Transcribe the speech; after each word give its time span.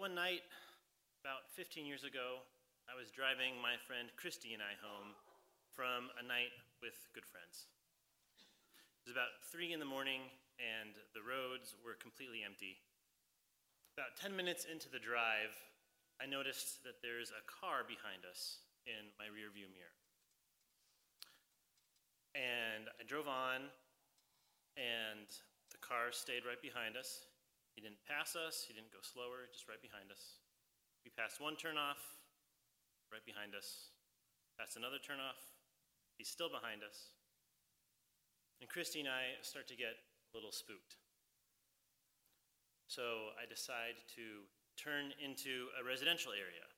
one 0.00 0.16
night, 0.16 0.40
about 1.20 1.44
15 1.52 1.84
years 1.84 2.08
ago, 2.08 2.40
I 2.88 2.96
was 2.96 3.12
driving 3.12 3.60
my 3.60 3.76
friend 3.84 4.08
Christy 4.16 4.56
and 4.56 4.64
I 4.64 4.72
home 4.80 5.12
from 5.76 6.08
a 6.16 6.24
night 6.24 6.56
with 6.80 6.96
good 7.12 7.28
friends. 7.28 7.68
It 8.40 9.04
was 9.04 9.12
about 9.12 9.44
3 9.52 9.76
in 9.76 9.76
the 9.76 9.84
morning, 9.84 10.24
and 10.56 10.96
the 11.12 11.20
roads 11.20 11.76
were 11.84 12.00
completely 12.00 12.40
empty. 12.40 12.80
About 13.92 14.16
10 14.16 14.32
minutes 14.32 14.64
into 14.64 14.88
the 14.88 14.96
drive, 14.96 15.52
I 16.16 16.24
noticed 16.24 16.80
that 16.88 17.04
there's 17.04 17.28
a 17.36 17.44
car 17.44 17.84
behind 17.84 18.24
us 18.24 18.64
in 18.88 19.12
my 19.20 19.28
rearview 19.28 19.68
mirror. 19.68 20.00
And 22.32 22.88
I 22.96 23.04
drove 23.04 23.28
on, 23.28 23.68
and 24.80 25.28
the 25.68 25.82
car 25.84 26.08
stayed 26.08 26.48
right 26.48 26.64
behind 26.64 26.96
us. 26.96 27.28
He 27.80 27.88
didn't 27.88 28.04
pass 28.04 28.36
us, 28.36 28.68
he 28.68 28.76
didn't 28.76 28.92
go 28.92 29.00
slower, 29.00 29.48
just 29.48 29.64
right 29.64 29.80
behind 29.80 30.12
us. 30.12 30.44
We 31.00 31.08
passed 31.16 31.40
one 31.40 31.56
turnoff, 31.56 31.96
right 33.08 33.24
behind 33.24 33.56
us. 33.56 33.96
Passed 34.60 34.76
another 34.76 35.00
turnoff, 35.00 35.40
he's 36.20 36.28
still 36.28 36.52
behind 36.52 36.84
us. 36.84 37.16
And 38.60 38.68
Christy 38.68 39.00
and 39.00 39.08
I 39.08 39.32
start 39.40 39.64
to 39.72 39.80
get 39.80 39.96
a 39.96 40.30
little 40.36 40.52
spooked. 40.52 41.00
So 42.84 43.32
I 43.40 43.48
decide 43.48 43.96
to 44.20 44.44
turn 44.76 45.16
into 45.16 45.72
a 45.80 45.80
residential 45.80 46.36
area. 46.36 46.68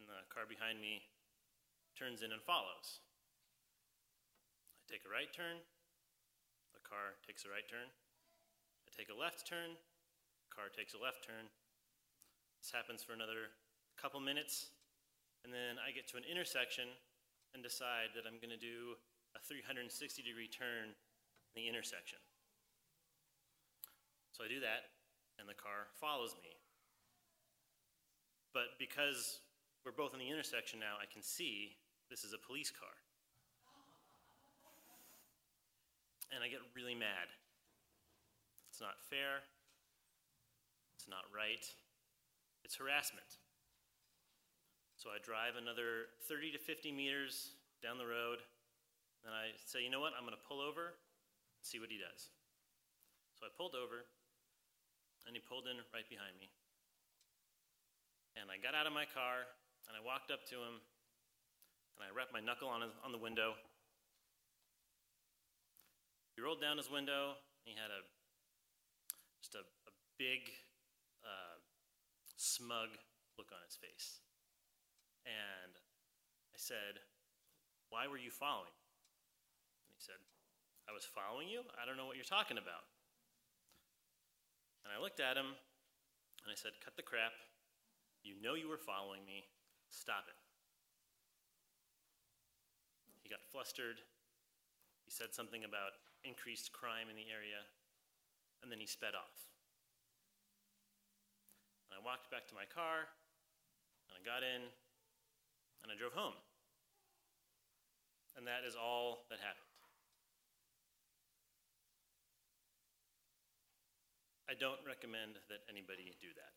And 0.00 0.08
the 0.08 0.24
car 0.32 0.48
behind 0.48 0.80
me 0.80 1.04
turns 2.00 2.24
in 2.24 2.32
and 2.32 2.40
follows. 2.48 3.04
I 4.80 4.96
take 4.96 5.04
a 5.04 5.12
right 5.12 5.28
turn, 5.36 5.60
the 6.72 6.80
car 6.80 7.20
takes 7.28 7.44
a 7.44 7.52
right 7.52 7.68
turn. 7.68 7.92
I 8.90 8.98
take 8.98 9.14
a 9.14 9.14
left 9.14 9.46
turn, 9.46 9.78
car 10.50 10.66
takes 10.66 10.98
a 10.98 11.00
left 11.00 11.22
turn. 11.22 11.46
This 12.58 12.74
happens 12.74 13.06
for 13.06 13.14
another 13.14 13.54
couple 13.94 14.18
minutes, 14.18 14.74
and 15.46 15.54
then 15.54 15.78
I 15.78 15.94
get 15.94 16.10
to 16.10 16.18
an 16.18 16.26
intersection 16.26 16.90
and 17.54 17.62
decide 17.62 18.10
that 18.18 18.26
I'm 18.26 18.42
going 18.42 18.50
to 18.50 18.58
do 18.58 18.98
a 19.38 19.40
360 19.46 19.86
degree 20.26 20.50
turn 20.50 20.90
in 20.90 21.54
the 21.54 21.70
intersection. 21.70 22.18
So 24.34 24.42
I 24.42 24.50
do 24.50 24.58
that, 24.58 24.90
and 25.38 25.46
the 25.46 25.54
car 25.54 25.94
follows 25.94 26.34
me. 26.42 26.50
But 28.50 28.74
because 28.82 29.38
we're 29.86 29.94
both 29.94 30.12
in 30.12 30.18
the 30.18 30.26
intersection 30.26 30.82
now, 30.82 30.98
I 30.98 31.06
can 31.06 31.22
see 31.22 31.78
this 32.10 32.26
is 32.26 32.34
a 32.34 32.42
police 32.42 32.74
car. 32.74 32.90
And 36.34 36.42
I 36.42 36.50
get 36.50 36.58
really 36.74 36.94
mad. 36.94 37.30
It's 38.80 38.88
not 38.88 39.04
fair. 39.12 39.44
It's 40.96 41.04
not 41.04 41.28
right. 41.36 41.60
It's 42.64 42.80
harassment. 42.80 43.28
So 44.96 45.12
I 45.12 45.20
drive 45.20 45.60
another 45.60 46.08
30 46.24 46.56
to 46.56 46.60
50 46.64 46.88
meters 46.88 47.60
down 47.84 48.00
the 48.00 48.08
road, 48.08 48.40
and 49.28 49.36
I 49.36 49.52
say, 49.68 49.84
you 49.84 49.92
know 49.92 50.00
what, 50.00 50.16
I'm 50.16 50.24
going 50.24 50.32
to 50.32 50.48
pull 50.48 50.64
over 50.64 50.96
and 50.96 51.60
see 51.60 51.76
what 51.76 51.92
he 51.92 52.00
does. 52.00 52.32
So 53.36 53.44
I 53.44 53.52
pulled 53.52 53.76
over, 53.76 54.08
and 55.28 55.36
he 55.36 55.44
pulled 55.44 55.68
in 55.68 55.76
right 55.92 56.08
behind 56.08 56.40
me. 56.40 56.48
And 58.32 58.48
I 58.48 58.56
got 58.56 58.72
out 58.72 58.88
of 58.88 58.96
my 58.96 59.04
car, 59.04 59.44
and 59.88 59.92
I 59.92 60.00
walked 60.00 60.32
up 60.32 60.48
to 60.48 60.56
him, 60.56 60.80
and 60.80 62.00
I 62.00 62.08
rapped 62.16 62.32
my 62.32 62.40
knuckle 62.40 62.72
on, 62.72 62.80
his, 62.80 62.96
on 63.04 63.12
the 63.12 63.20
window. 63.20 63.60
He 66.32 66.40
rolled 66.40 66.64
down 66.64 66.80
his 66.80 66.88
window, 66.88 67.36
he 67.68 67.76
had 67.76 67.92
a 67.92 68.00
just 69.40 69.56
a, 69.56 69.64
a 69.88 69.92
big, 70.20 70.52
uh, 71.24 71.56
smug 72.36 72.92
look 73.36 73.52
on 73.52 73.60
his 73.64 73.76
face. 73.76 74.20
And 75.24 75.76
I 76.52 76.58
said, 76.60 77.00
Why 77.88 78.08
were 78.08 78.20
you 78.20 78.32
following? 78.32 78.72
And 79.88 79.92
he 79.96 80.00
said, 80.00 80.20
I 80.88 80.92
was 80.92 81.08
following 81.08 81.48
you? 81.48 81.64
I 81.76 81.84
don't 81.84 81.96
know 81.96 82.08
what 82.08 82.16
you're 82.16 82.28
talking 82.28 82.60
about. 82.60 82.84
And 84.84 84.92
I 84.92 85.00
looked 85.00 85.20
at 85.20 85.36
him 85.36 85.56
and 86.44 86.48
I 86.48 86.56
said, 86.56 86.76
Cut 86.84 86.96
the 86.96 87.04
crap. 87.04 87.32
You 88.24 88.36
know 88.40 88.56
you 88.56 88.68
were 88.68 88.80
following 88.80 89.24
me. 89.24 89.48
Stop 89.88 90.28
it. 90.28 90.36
He 93.24 93.28
got 93.28 93.44
flustered. 93.48 94.00
He 95.04 95.12
said 95.12 95.32
something 95.32 95.64
about 95.64 95.96
increased 96.24 96.72
crime 96.72 97.08
in 97.08 97.16
the 97.16 97.32
area, 97.32 97.64
and 98.70 98.78
then 98.78 98.86
he 98.86 98.86
sped 98.86 99.18
off. 99.18 99.34
And 101.90 101.98
I 101.98 102.06
walked 102.06 102.30
back 102.30 102.46
to 102.46 102.54
my 102.54 102.70
car, 102.70 103.02
and 104.06 104.14
I 104.14 104.22
got 104.22 104.46
in, 104.46 104.62
and 105.82 105.90
I 105.90 105.98
drove 105.98 106.14
home. 106.14 106.38
And 108.38 108.46
that 108.46 108.62
is 108.62 108.78
all 108.78 109.26
that 109.26 109.42
happened. 109.42 109.66
I 114.46 114.54
don't 114.54 114.78
recommend 114.86 115.42
that 115.50 115.66
anybody 115.66 116.14
do 116.22 116.30
that. 116.38 116.54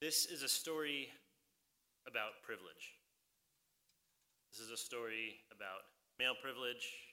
This 0.00 0.24
is 0.24 0.40
a 0.40 0.48
story 0.48 1.12
about 2.08 2.40
privilege. 2.40 2.96
This 4.48 4.64
is 4.64 4.72
a 4.72 4.80
story 4.80 5.44
about 5.52 5.84
male 6.18 6.32
privilege, 6.40 7.07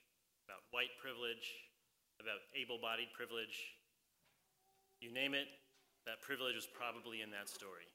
about 0.46 0.62
white 0.70 0.94
privilege, 1.02 1.58
about 2.22 2.38
able 2.54 2.78
bodied 2.78 3.10
privilege. 3.10 3.74
You 5.02 5.12
name 5.12 5.34
it, 5.34 5.50
that 6.06 6.22
privilege 6.22 6.54
was 6.54 6.70
probably 6.70 7.20
in 7.20 7.34
that 7.34 7.50
story. 7.50 7.90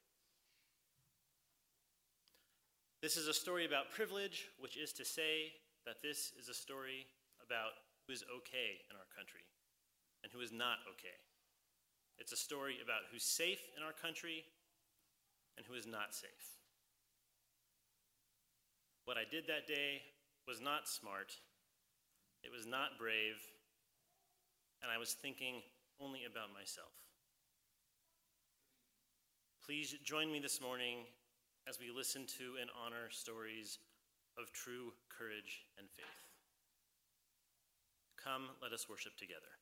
This 3.01 3.17
is 3.17 3.25
a 3.27 3.33
story 3.33 3.65
about 3.65 3.89
privilege, 3.89 4.51
which 4.59 4.77
is 4.77 4.93
to 4.93 5.05
say 5.07 5.55
that 5.87 6.03
this 6.03 6.35
is 6.37 6.49
a 6.49 6.53
story 6.53 7.07
about 7.41 7.73
who 8.05 8.13
is 8.13 8.21
okay 8.29 8.83
in 8.91 8.93
our 8.99 9.09
country 9.15 9.47
and 10.21 10.31
who 10.31 10.41
is 10.41 10.51
not 10.51 10.85
okay. 10.91 11.17
It's 12.19 12.31
a 12.31 12.37
story 12.37 12.77
about 12.83 13.09
who's 13.09 13.23
safe 13.23 13.63
in 13.75 13.81
our 13.81 13.93
country 13.93 14.45
and 15.57 15.65
who 15.65 15.73
is 15.73 15.87
not 15.87 16.13
safe. 16.13 16.61
What 19.05 19.17
I 19.17 19.25
did 19.25 19.47
that 19.47 19.65
day 19.65 20.05
was 20.47 20.61
not 20.61 20.87
smart, 20.87 21.33
it 22.43 22.51
was 22.51 22.65
not 22.65 22.97
brave, 22.97 23.37
and 24.81 24.91
I 24.91 24.97
was 24.97 25.13
thinking 25.13 25.61
only 25.99 26.25
about 26.25 26.53
myself. 26.53 26.91
Please 29.65 29.95
join 30.03 30.31
me 30.31 30.39
this 30.39 30.59
morning 30.59 31.05
as 31.67 31.79
we 31.79 31.91
listen 31.95 32.25
to 32.37 32.57
and 32.59 32.69
honor 32.73 33.09
stories 33.09 33.77
of 34.37 34.51
true 34.51 34.93
courage 35.09 35.65
and 35.77 35.87
faith. 35.95 36.05
Come, 38.21 38.49
let 38.61 38.71
us 38.71 38.89
worship 38.89 39.17
together. 39.17 39.53